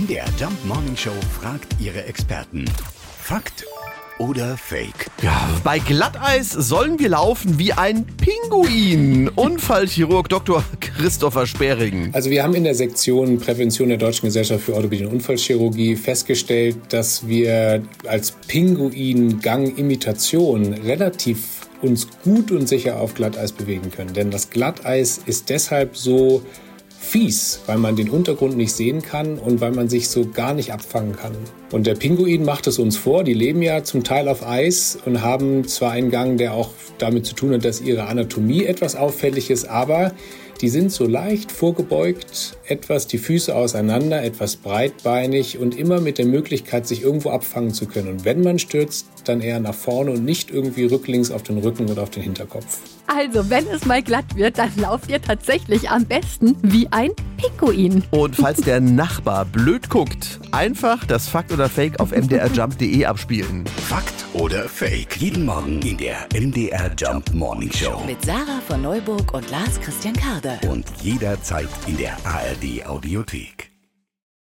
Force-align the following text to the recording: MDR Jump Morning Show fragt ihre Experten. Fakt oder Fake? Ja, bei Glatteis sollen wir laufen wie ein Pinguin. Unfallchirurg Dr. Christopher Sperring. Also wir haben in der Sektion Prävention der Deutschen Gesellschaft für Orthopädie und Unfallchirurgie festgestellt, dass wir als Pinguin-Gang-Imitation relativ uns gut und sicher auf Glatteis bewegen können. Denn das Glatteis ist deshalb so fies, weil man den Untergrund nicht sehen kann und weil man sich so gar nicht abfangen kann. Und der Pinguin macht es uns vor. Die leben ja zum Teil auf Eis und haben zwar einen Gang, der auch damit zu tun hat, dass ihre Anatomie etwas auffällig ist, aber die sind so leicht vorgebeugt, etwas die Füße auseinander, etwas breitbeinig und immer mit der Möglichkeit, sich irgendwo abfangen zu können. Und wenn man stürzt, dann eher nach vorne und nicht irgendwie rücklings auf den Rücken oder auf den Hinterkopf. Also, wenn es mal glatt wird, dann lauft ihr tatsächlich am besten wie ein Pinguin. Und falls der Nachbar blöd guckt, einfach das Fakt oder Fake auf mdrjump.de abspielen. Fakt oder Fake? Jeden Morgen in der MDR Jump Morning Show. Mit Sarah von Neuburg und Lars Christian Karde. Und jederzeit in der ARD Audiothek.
MDR 0.00 0.24
Jump 0.38 0.64
Morning 0.64 0.96
Show 0.96 1.10
fragt 1.40 1.76
ihre 1.78 2.04
Experten. 2.04 2.64
Fakt 3.20 3.66
oder 4.18 4.56
Fake? 4.56 5.10
Ja, 5.22 5.50
bei 5.62 5.78
Glatteis 5.78 6.50
sollen 6.50 6.98
wir 6.98 7.10
laufen 7.10 7.58
wie 7.58 7.74
ein 7.74 8.06
Pinguin. 8.06 9.28
Unfallchirurg 9.28 10.30
Dr. 10.30 10.64
Christopher 10.80 11.46
Sperring. 11.46 12.08
Also 12.12 12.30
wir 12.30 12.42
haben 12.42 12.54
in 12.54 12.64
der 12.64 12.74
Sektion 12.74 13.38
Prävention 13.38 13.90
der 13.90 13.98
Deutschen 13.98 14.24
Gesellschaft 14.26 14.64
für 14.64 14.74
Orthopädie 14.74 15.04
und 15.04 15.12
Unfallchirurgie 15.12 15.96
festgestellt, 15.96 16.78
dass 16.88 17.28
wir 17.28 17.82
als 18.06 18.30
Pinguin-Gang-Imitation 18.46 20.72
relativ 20.72 21.68
uns 21.82 22.08
gut 22.22 22.50
und 22.52 22.68
sicher 22.68 23.00
auf 23.00 23.12
Glatteis 23.14 23.52
bewegen 23.52 23.90
können. 23.90 24.14
Denn 24.14 24.30
das 24.30 24.48
Glatteis 24.48 25.20
ist 25.26 25.50
deshalb 25.50 25.94
so 25.96 26.42
fies, 27.00 27.60
weil 27.66 27.78
man 27.78 27.96
den 27.96 28.10
Untergrund 28.10 28.56
nicht 28.56 28.72
sehen 28.72 29.02
kann 29.02 29.38
und 29.38 29.60
weil 29.60 29.72
man 29.72 29.88
sich 29.88 30.08
so 30.10 30.28
gar 30.28 30.52
nicht 30.52 30.72
abfangen 30.72 31.16
kann. 31.16 31.32
Und 31.72 31.86
der 31.86 31.94
Pinguin 31.94 32.44
macht 32.44 32.66
es 32.66 32.78
uns 32.78 32.96
vor. 32.96 33.24
Die 33.24 33.34
leben 33.34 33.62
ja 33.62 33.82
zum 33.82 34.04
Teil 34.04 34.28
auf 34.28 34.46
Eis 34.46 34.98
und 35.06 35.22
haben 35.22 35.66
zwar 35.66 35.92
einen 35.92 36.10
Gang, 36.10 36.36
der 36.36 36.52
auch 36.52 36.70
damit 36.98 37.24
zu 37.24 37.34
tun 37.34 37.54
hat, 37.54 37.64
dass 37.64 37.80
ihre 37.80 38.04
Anatomie 38.04 38.64
etwas 38.64 38.96
auffällig 38.96 39.50
ist, 39.50 39.64
aber 39.64 40.12
die 40.60 40.68
sind 40.68 40.92
so 40.92 41.06
leicht 41.06 41.50
vorgebeugt, 41.50 42.56
etwas 42.66 43.06
die 43.06 43.18
Füße 43.18 43.54
auseinander, 43.54 44.22
etwas 44.22 44.56
breitbeinig 44.56 45.58
und 45.58 45.78
immer 45.78 46.00
mit 46.00 46.18
der 46.18 46.26
Möglichkeit, 46.26 46.86
sich 46.86 47.02
irgendwo 47.02 47.30
abfangen 47.30 47.72
zu 47.72 47.86
können. 47.86 48.08
Und 48.08 48.24
wenn 48.24 48.42
man 48.42 48.58
stürzt, 48.58 49.06
dann 49.24 49.40
eher 49.40 49.60
nach 49.60 49.74
vorne 49.74 50.10
und 50.12 50.24
nicht 50.24 50.50
irgendwie 50.50 50.84
rücklings 50.84 51.30
auf 51.30 51.42
den 51.42 51.58
Rücken 51.58 51.88
oder 51.88 52.02
auf 52.02 52.10
den 52.10 52.22
Hinterkopf. 52.22 52.78
Also, 53.06 53.48
wenn 53.50 53.66
es 53.68 53.86
mal 53.86 54.02
glatt 54.02 54.36
wird, 54.36 54.58
dann 54.58 54.70
lauft 54.76 55.10
ihr 55.10 55.20
tatsächlich 55.20 55.90
am 55.90 56.04
besten 56.04 56.56
wie 56.62 56.86
ein 56.90 57.10
Pinguin. 57.40 58.04
Und 58.10 58.36
falls 58.36 58.60
der 58.60 58.80
Nachbar 58.80 59.44
blöd 59.44 59.88
guckt, 59.88 60.40
einfach 60.52 61.04
das 61.04 61.28
Fakt 61.28 61.52
oder 61.52 61.68
Fake 61.68 62.00
auf 62.00 62.10
mdrjump.de 62.12 63.04
abspielen. 63.04 63.64
Fakt 63.88 64.26
oder 64.34 64.68
Fake? 64.68 65.16
Jeden 65.16 65.44
Morgen 65.46 65.80
in 65.82 65.96
der 65.96 66.26
MDR 66.34 66.90
Jump 66.96 67.32
Morning 67.32 67.72
Show. 67.72 68.02
Mit 68.06 68.24
Sarah 68.24 68.60
von 68.66 68.82
Neuburg 68.82 69.32
und 69.32 69.50
Lars 69.50 69.80
Christian 69.80 70.14
Karde. 70.14 70.58
Und 70.68 70.86
jederzeit 71.02 71.68
in 71.86 71.96
der 71.96 72.16
ARD 72.24 72.86
Audiothek. 72.86 73.69